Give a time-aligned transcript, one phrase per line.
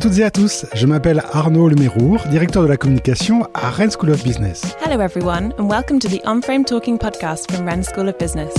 [0.00, 4.10] toutes et à tous, je m'appelle Arnaud Lemérour, directeur de la communication à Rennes School
[4.10, 4.62] of Business.
[4.82, 8.54] Hello everyone and welcome to the On-Frame Talking podcast from Rennes School of Business.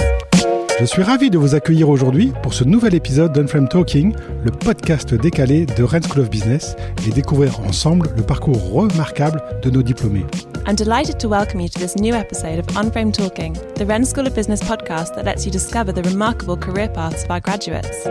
[0.79, 4.13] Je suis ravi de vous accueillir aujourd'hui pour ce nouvel épisode d'Unframe Talking,
[4.43, 6.75] le podcast décalé de Rennes School of Business
[7.07, 10.25] et découvrir ensemble le parcours remarquable de nos diplômés.
[10.67, 14.27] I'm delighted to welcome you to this new episode of On-Frame Talking, the Rennes School
[14.27, 18.07] of Business podcast that lets you discover the remarkable career paths of our graduates.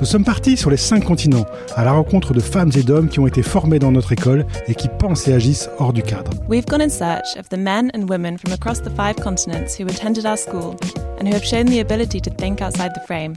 [0.00, 1.44] Nous sommes partis sur les cinq continents,
[1.76, 4.74] à la rencontre de femmes et d'hommes qui ont été formés dans notre école et
[4.74, 6.30] qui pensent et agissent hors du cadre.
[6.48, 9.86] We've gone in search of the men and women from across the five continents who
[9.86, 10.76] attended our school
[11.20, 13.34] and who have shown the ability to think outside the frame.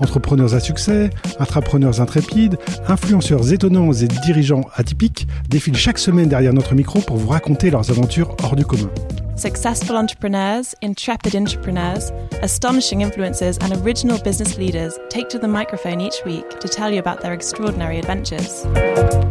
[0.00, 6.74] Entrepreneurs à succès, intrapreneurs intrépides, influenceurs étonnants et dirigeants atypiques défilent chaque semaine derrière notre
[6.74, 8.90] micro pour vous raconter leurs aventures hors du commun.
[9.36, 16.24] Successful entrepreneurs, intrepid entrepreneurs, astonishing influencers, and original business leaders take to the microphone each
[16.26, 18.66] week to tell you about their extraordinary adventures.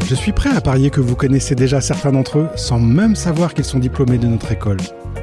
[0.05, 3.53] Je suis prêt à parier que vous connaissez déjà certains d'entre eux sans même savoir
[3.53, 4.77] qu'ils sont diplômés de notre école.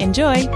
[0.00, 0.48] Enjoy!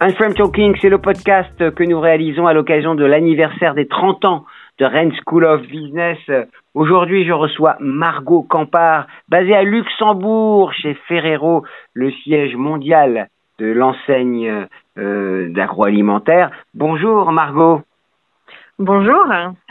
[0.00, 4.44] Unframe Talking, c'est le podcast que nous réalisons à l'occasion de l'anniversaire des 30 ans
[4.78, 6.18] de Rennes School of Business.
[6.74, 14.66] Aujourd'hui, je reçois Margot Campard, basée à Luxembourg, chez Ferrero, le siège mondial de l'enseigne
[14.96, 16.50] euh, d'agroalimentaire.
[16.74, 17.82] Bonjour Margot.
[18.78, 19.26] Bonjour.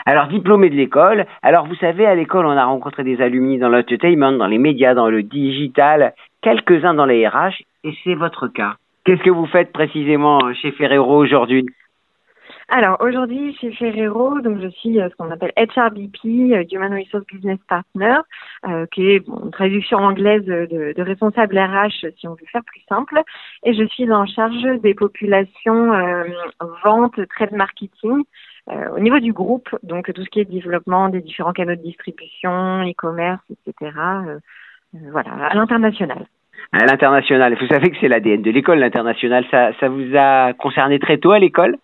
[0.06, 1.25] Alors, diplômée de l'école.
[1.41, 4.94] Alors, vous savez, à l'école, on a rencontré des alumni dans l'entertainment, dans les médias,
[4.94, 8.75] dans le digital, quelques-uns dans les RH, et c'est votre cas.
[9.03, 11.66] Qu'est-ce que vous faites précisément chez Ferrero aujourd'hui?
[12.73, 17.25] Alors aujourd'hui chez Ferrero, donc je suis euh, ce qu'on appelle HRBP, euh, Human Resource
[17.25, 18.16] Business Partner,
[18.66, 22.63] euh, qui est bon, une traduction anglaise de, de, responsable RH si on veut faire
[22.63, 23.19] plus simple,
[23.66, 26.23] et je suis en charge des populations euh,
[26.85, 28.23] vente, trade marketing.
[28.70, 31.82] Euh, au niveau du groupe, donc tout ce qui est développement des différents canaux de
[31.82, 33.92] distribution, e-commerce, etc.
[34.94, 36.28] voilà, à l'international
[36.72, 37.58] à l'international.
[37.60, 39.46] Vous savez que c'est l'ADN de l'école, l'international.
[39.52, 41.78] Ça, ça vous a concerné très tôt à l'école?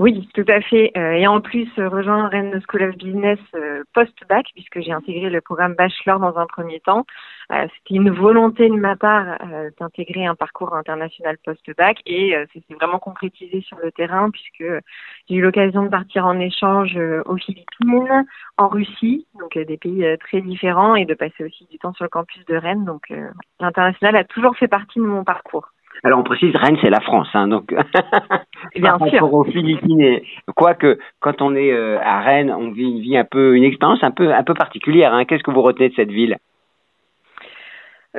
[0.00, 0.92] Oui, tout à fait.
[0.96, 5.28] Euh, et en plus, euh, rejoindre Rennes School of Business euh, post-bac, puisque j'ai intégré
[5.28, 7.04] le programme bachelor dans un premier temps.
[7.50, 9.38] C'était une volonté de ma part
[9.80, 14.70] d'intégrer un parcours international post-bac et c'est vraiment concrétisé sur le terrain, puisque
[15.28, 18.26] j'ai eu l'occasion de partir en échange aux Philippines,
[18.58, 22.10] en Russie, donc des pays très différents, et de passer aussi du temps sur le
[22.10, 22.84] campus de Rennes.
[22.84, 23.10] Donc
[23.60, 25.70] l'international a toujours fait partie de mon parcours.
[26.04, 27.74] Alors on précise, Rennes c'est la France, hein, donc
[28.76, 29.12] bien par sûr.
[29.12, 30.20] rapport aux Philippines.
[30.54, 34.02] Quoique quand on est euh, à Rennes, on vit une vie un peu, une expérience
[34.02, 35.12] un peu, un peu particulière.
[35.12, 35.24] Hein.
[35.24, 36.36] Qu'est-ce que vous retenez de cette ville?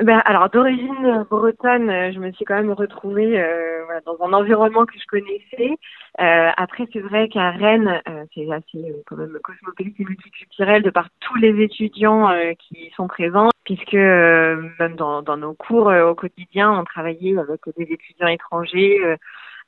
[0.02, 4.86] Ben, alors d'origine bretonne, euh, je me suis quand même retrouvée euh, dans un environnement
[4.86, 5.76] que je connaissais.
[6.20, 10.82] Euh, après, c'est vrai qu'à Rennes, euh, c'est assez euh, quand même cosmopolite et multiculturel
[10.82, 12.28] de par tous les étudiants
[12.58, 17.84] qui sont présents, puisque même dans, dans, nos cours au quotidien, on travaillait avec des
[17.84, 18.98] étudiants étrangers,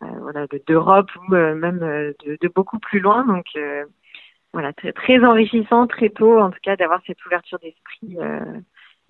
[0.00, 3.24] voilà, d'Europe ou même de, de, beaucoup plus loin.
[3.26, 3.46] Donc
[4.52, 8.18] voilà, très, très enrichissant très tôt, en tout cas, d'avoir cette ouverture d'esprit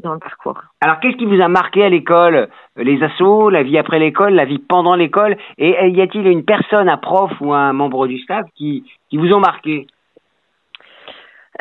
[0.02, 0.60] dans le parcours.
[0.80, 4.44] Alors, qu'est-ce qui vous a marqué à l'école Les assauts, la vie après l'école, la
[4.44, 5.36] vie pendant l'école?
[5.58, 9.32] Et y a-t-il une personne, un prof ou un membre du staff qui, qui vous
[9.32, 9.86] ont marqué?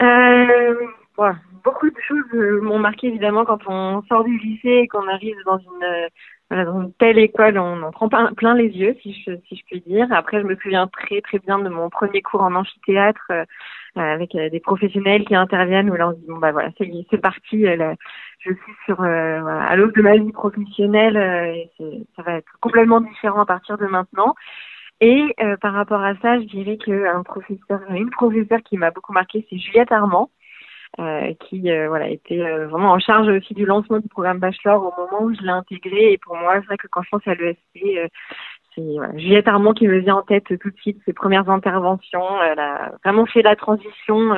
[0.02, 0.76] Euh,
[1.18, 1.32] ouais,
[1.64, 5.36] Beaucoup de choses euh, m'ont marqué, évidemment, quand on sort du lycée et qu'on arrive
[5.46, 6.08] dans une, euh,
[6.50, 9.64] voilà, dans une telle école, on en prend plein les yeux, si je, si je
[9.66, 10.08] puis dire.
[10.12, 13.46] Après, je me souviens très, très bien de mon premier cours en amphithéâtre euh,
[13.96, 17.66] avec des professionnels qui interviennent où là on se dit bon bah voilà c'est parti
[18.44, 22.52] je suis sur euh, à l'aube de ma vie professionnelle euh, et ça va être
[22.60, 24.36] complètement différent à partir de maintenant.
[25.00, 29.14] Et euh, par rapport à ça, je dirais qu'un professeur, une professeure qui m'a beaucoup
[29.14, 30.30] marqué, c'est Juliette Armand,
[31.00, 35.24] euh, qui voilà était vraiment en charge aussi du lancement du programme bachelor au moment
[35.24, 36.14] où je l'ai intégré.
[36.14, 38.12] Et pour moi, c'est vrai que quand je pense à l'ESP,
[38.78, 42.42] voilà, Juliette Armand qui me vient en tête tout de suite ses premières interventions.
[42.44, 44.36] Elle a vraiment fait la transition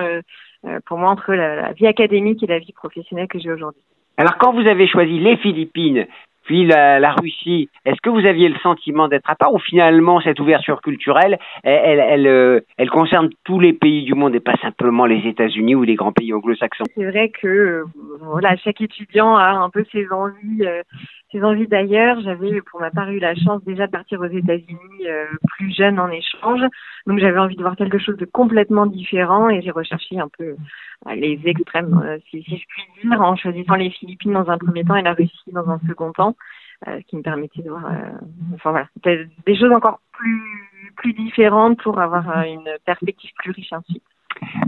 [0.86, 3.82] pour moi entre la vie académique et la vie professionnelle que j'ai aujourd'hui.
[4.18, 6.06] Alors, quand vous avez choisi les Philippines
[6.44, 7.70] puis la, Russie.
[7.86, 12.00] Est-ce que vous aviez le sentiment d'être à part ou finalement cette ouverture culturelle, elle,
[12.00, 15.84] elle, euh, elle, concerne tous les pays du monde et pas simplement les États-Unis ou
[15.84, 16.86] les grands pays anglo-saxons?
[16.96, 17.84] C'est vrai que
[18.22, 20.64] voilà, chaque étudiant a un peu ses envies,
[21.32, 22.20] ses envies d'ailleurs.
[22.22, 25.08] J'avais pour ma part eu la chance déjà de partir aux États-Unis
[25.58, 26.62] plus jeune en échange,
[27.08, 30.56] donc j'avais envie de voir quelque chose de complètement différent et j'ai recherché un peu
[31.16, 34.84] les extrêmes, euh, si, si, je puis dire, en choisissant les Philippines dans un premier
[34.84, 36.33] temps et la Russie dans un second temps, euh,
[37.08, 42.70] qui me permettait de voir, euh, des choses encore plus plus différentes pour avoir une
[42.86, 44.04] perspective plus riche ensuite.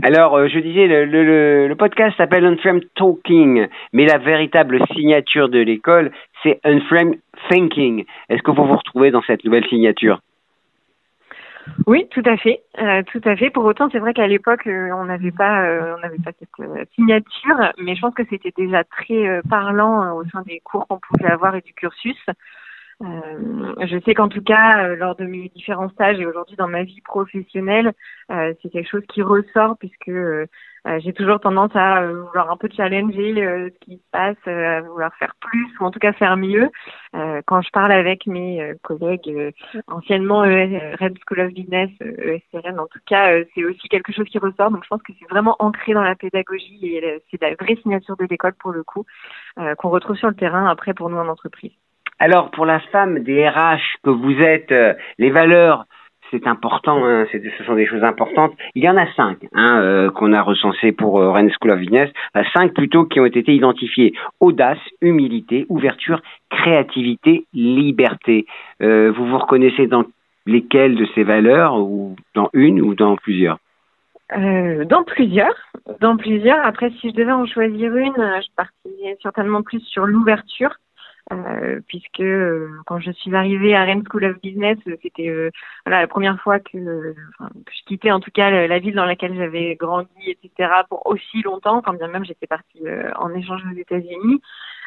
[0.02, 5.58] Alors, je disais, le, le, le podcast s'appelle Unframe Talking, mais la véritable signature de
[5.58, 6.10] l'école,
[6.42, 7.14] c'est Unframe
[7.48, 8.04] Thinking.
[8.28, 10.20] Est-ce que vous vous retrouvez dans cette nouvelle signature?
[11.86, 13.50] Oui, tout à fait, euh, tout à fait.
[13.50, 16.88] Pour autant, c'est vrai qu'à l'époque, euh, on n'avait pas, euh, on n'avait pas cette
[16.94, 21.30] signature, mais je pense que c'était déjà très parlant au sein des cours qu'on pouvait
[21.30, 22.18] avoir et du cursus.
[23.00, 27.00] je sais qu'en tout cas, lors de mes différents stages et aujourd'hui dans ma vie
[27.02, 27.92] professionnelle,
[28.28, 30.10] c'est quelque chose qui ressort puisque
[30.86, 34.36] euh, j'ai toujours tendance à euh, vouloir un peu challenger euh, ce qui se passe,
[34.46, 36.70] à vouloir faire plus ou en tout cas faire mieux.
[37.46, 39.54] quand je parle avec mes collègues
[39.86, 44.70] anciennement Red School of Business, ESRN, en tout cas, c'est aussi quelque chose qui ressort.
[44.70, 48.16] Donc je pense que c'est vraiment ancré dans la pédagogie et c'est la vraie signature
[48.16, 49.04] de l'école pour le coup
[49.78, 51.72] qu'on retrouve sur le terrain après pour nous en entreprise.
[52.18, 54.74] Alors pour la femme des RH que vous êtes,
[55.18, 55.86] les valeurs
[56.30, 58.52] c'est important, hein, ce sont des choses importantes.
[58.74, 61.80] Il y en a cinq hein, euh, qu'on a recensées pour euh, Rennes School of
[61.80, 62.10] Business,
[62.54, 66.20] cinq plutôt qui ont été identifiées audace, humilité, ouverture,
[66.50, 68.46] créativité, liberté.
[68.82, 70.04] Euh, vous vous reconnaissez dans
[70.46, 73.58] lesquelles de ces valeurs, ou dans une ou dans plusieurs?
[74.36, 75.54] Euh, dans plusieurs,
[76.00, 76.64] dans plusieurs.
[76.64, 80.74] Après, si je devais en choisir une, je partirais certainement plus sur l'ouverture,
[81.32, 85.50] euh, puisque euh, quand je suis arrivée à Rennes School of Business, euh, c'était
[85.84, 90.08] la première fois que, je quittais en tout cas la ville dans laquelle j'avais grandi,
[90.24, 90.70] etc.
[90.88, 92.80] pour aussi longtemps, quand bien même j'étais partie
[93.16, 94.40] en échange aux États-Unis.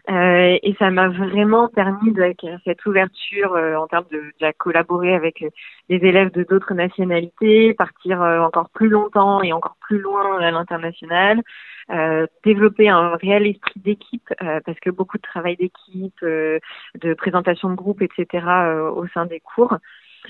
[0.08, 5.44] Et ça m'a vraiment permis d'acquérir cette ouverture en termes de déjà collaborer avec
[5.90, 11.44] des élèves de d'autres nationalités, partir encore plus longtemps et encore plus loin à l'international.
[11.92, 16.60] Euh, développer un réel esprit d'équipe euh, parce que beaucoup de travail d'équipe, euh,
[17.02, 18.46] de présentation de groupe, etc.
[18.96, 19.76] au sein des cours.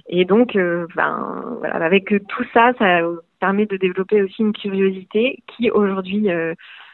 [0.07, 3.01] Et donc, ben, voilà, avec tout ça, ça
[3.41, 6.29] permet de développer aussi une curiosité qui aujourd'hui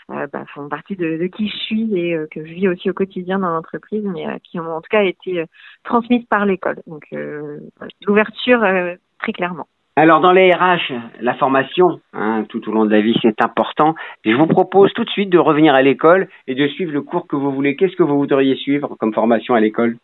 [0.07, 3.39] bah, font partie de, de, qui je suis et que je vis aussi au quotidien
[3.39, 5.43] dans l'entreprise, mais qui ont en tout cas été
[5.83, 6.77] transmises par l'école.
[6.87, 7.07] Donc,
[8.05, 8.63] l'ouverture,
[9.19, 9.67] très clairement.
[9.97, 13.95] Alors dans les RH, la formation, hein, tout au long de la vie, c'est important.
[14.25, 17.27] je vous propose tout de suite de revenir à l'école et de suivre le cours
[17.27, 17.77] que vous voulez.
[17.77, 19.95] Qu'est-ce que vous voudriez suivre comme formation à l'école?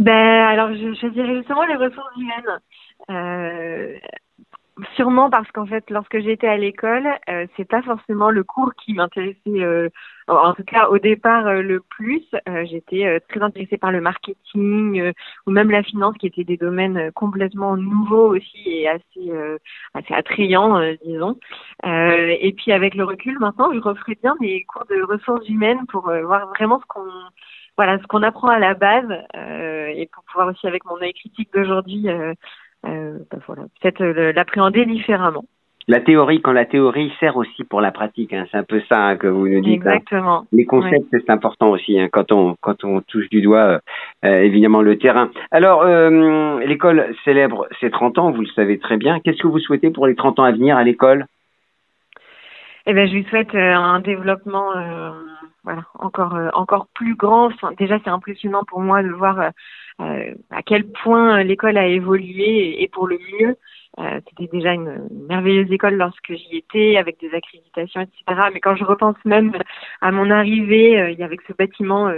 [0.00, 2.58] Ben alors je, je, dirais justement les ressources humaines.
[3.10, 3.98] Euh,
[4.96, 8.92] Sûrement parce qu'en fait, lorsque j'étais à l'école, euh, c'est pas forcément le cours qui
[8.94, 9.88] m'intéressait, euh,
[10.26, 12.24] en tout cas au départ euh, le plus.
[12.48, 15.12] Euh, j'étais très intéressée par le marketing
[15.46, 19.30] ou même la finance, qui étaient des domaines complètement nouveaux aussi et assez
[19.94, 21.38] assez attrayants, disons.
[21.84, 26.02] et puis avec le recul, maintenant, je referais bien des cours de ressources humaines pour
[26.02, 27.06] voir vraiment ce qu'on
[27.76, 29.10] voilà ce qu'on apprend à la base
[29.96, 32.34] et pour pouvoir aussi avec mon œil critique d'aujourd'hui euh,
[32.84, 35.44] bah voilà, peut-être euh, l'appréhender différemment.
[35.86, 39.04] La théorie, quand la théorie sert aussi pour la pratique, hein, c'est un peu ça
[39.04, 39.82] hein, que vous nous dites.
[39.86, 39.92] Hein.
[39.92, 40.46] Exactement.
[40.50, 43.80] Les concepts, c'est important aussi quand on quand on touche du doigt
[44.24, 45.30] euh, évidemment le terrain.
[45.50, 45.84] Alors,
[46.60, 49.20] l'école célèbre ses 30 ans, vous le savez très bien.
[49.20, 51.26] Qu'est-ce que vous souhaitez pour les 30 ans à venir à l'école?
[52.86, 54.72] Eh ben, je lui souhaite un développement
[55.64, 57.46] voilà encore encore plus grand.
[57.46, 59.50] Enfin, déjà, c'est impressionnant pour moi de voir
[60.00, 63.56] euh, à quel point l'école a évolué et, pour le mieux.
[64.00, 68.40] Euh, c'était déjà une, merveilleuse école lorsque j'y étais, avec des accréditations, etc.
[68.52, 69.52] Mais quand je repense même
[70.00, 72.10] à mon arrivée, euh, il y avait ce bâtiment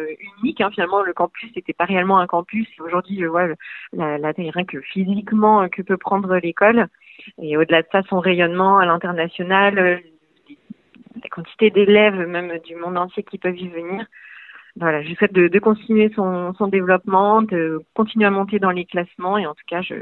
[0.42, 0.60] unique.
[0.62, 2.66] Hein, finalement, le campus n'était pas réellement un campus.
[2.80, 3.48] Aujourd'hui, je vois
[3.92, 6.88] la, la rien que physiquement que peut prendre l'école.
[7.42, 10.02] Et au-delà de ça, son rayonnement à l'international,
[11.22, 14.06] la quantité d'élèves même du monde entier qui peuvent y venir
[14.78, 18.84] voilà, je souhaite de, de continuer son, son, développement, de continuer à monter dans les
[18.84, 19.94] classements et en tout cas, je,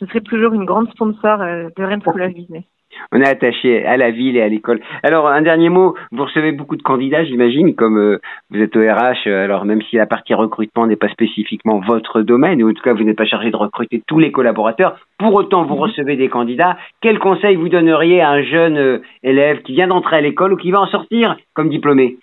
[0.00, 2.64] je serai toujours une grande sponsor euh, de Rennes School of Business.
[3.12, 4.80] On est attaché à la ville et à l'école.
[5.02, 8.20] Alors, un dernier mot, vous recevez beaucoup de candidats, j'imagine, comme euh,
[8.50, 12.22] vous êtes au RH, euh, alors même si la partie recrutement n'est pas spécifiquement votre
[12.22, 15.34] domaine, ou en tout cas vous n'êtes pas chargé de recruter tous les collaborateurs, pour
[15.34, 15.80] autant vous mhm.
[15.80, 20.20] recevez des candidats, quel conseil vous donneriez à un jeune élève qui vient d'entrer à
[20.20, 22.16] l'école ou qui va en sortir comme diplômé?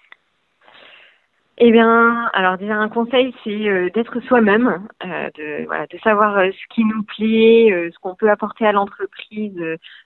[1.62, 6.38] Eh bien, alors déjà un conseil, c'est euh, d'être soi-même, euh, de, voilà, de savoir
[6.38, 9.62] euh, ce qui nous plaît, ce qu'on peut apporter à l'entreprise,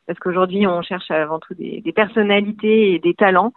[0.07, 3.53] parce qu'aujourd'hui on cherche avant tout des, personnalités et des talents.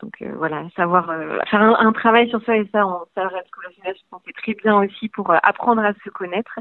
[0.00, 1.12] donc voilà, savoir
[1.50, 5.10] faire un, travail sur soi et ça, on, ça, je pense, c'est très bien aussi
[5.10, 6.58] pour apprendre à se connaître.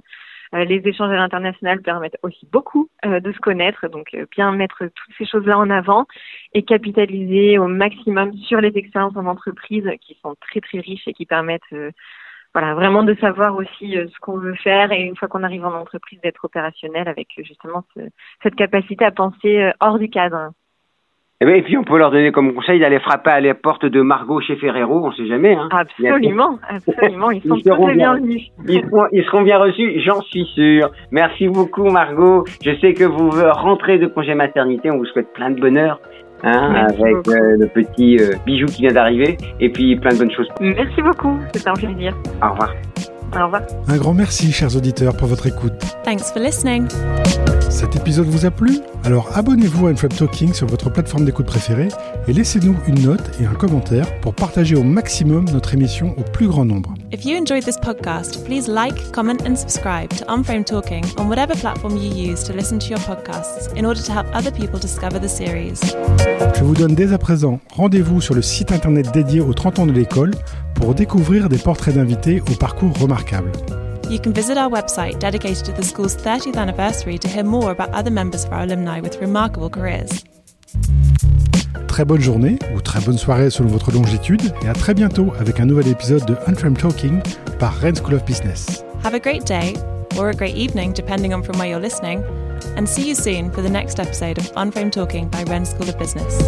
[0.56, 4.52] Euh, les échanges à l'international permettent aussi beaucoup euh, de se connaître, donc euh, bien
[4.52, 6.08] mettre toutes ces choses-là en avant
[6.54, 11.14] et capitaliser au maximum sur les expériences en entreprise qui sont très très riches et
[11.14, 11.62] qui permettent
[12.54, 15.74] voilà, vraiment de savoir aussi ce qu'on veut faire et une fois qu'on arrive en
[15.74, 17.84] entreprise d'être opérationnel avec justement
[18.42, 20.52] cette capacité à penser hors du cadre.
[21.42, 23.54] Et, eh ben, et puis on peut leur donner comme conseil d'aller frapper à la
[23.54, 25.54] porte de Margot chez Ferrero, on sait jamais.
[25.54, 25.70] Hein.
[25.72, 28.52] Absolument, absolument, ils sont ils tous bienvenus.
[28.68, 30.92] Ils seront, ils seront bien reçus, j'en suis sûr.
[31.12, 32.44] Merci beaucoup Margot.
[32.62, 36.02] Je sais que vous rentrez de congé maternité, on vous souhaite plein de bonheur.
[36.44, 40.32] Hein, avec euh, le petit euh, bijou qui vient d'arriver et puis plein de bonnes
[40.32, 40.48] choses.
[40.62, 42.14] Merci beaucoup, c'était un plaisir.
[42.42, 42.74] Au revoir.
[43.36, 43.62] Au revoir.
[43.88, 45.74] Un grand merci, chers auditeurs, pour votre écoute.
[46.04, 46.88] Thanks for listening.
[47.70, 48.80] Cet épisode vous a plu?
[49.04, 51.88] Alors abonnez-vous à Unflap Talking sur votre plateforme d'écoute préférée
[52.28, 56.48] et laissez-nous une note et un commentaire pour partager au maximum notre émission au plus
[56.48, 56.94] grand nombre.
[57.14, 61.56] If you enjoyed this podcast, please like, comment and subscribe to Unframe Talking on whatever
[61.56, 65.20] platform you use to listen to your podcasts in order to help other people discover
[65.20, 65.80] the series.
[66.58, 69.86] Je vous donne dès à présent rendez-vous sur le site internet dédié aux 30 ans
[69.86, 70.32] de l'école
[70.80, 73.52] pour découvrir des portraits d'invités au parcours remarquable.
[74.10, 77.90] You can visit our website dedicated to the school's 30th anniversary to hear more about
[77.94, 80.24] other members of our alumni with remarkable careers.
[81.88, 85.60] Très bonne journée ou très bonne soirée selon votre longitude et à très bientôt avec
[85.60, 87.20] un nouvel épisode de Unframed Talking
[87.60, 88.84] par Rennes School of Business.
[89.04, 89.76] Have a great day
[90.18, 92.24] or a great evening depending on from where you're listening
[92.78, 96.00] and see you soon for the next episode of Unframed Talking by Rennes School of
[96.00, 96.40] Business.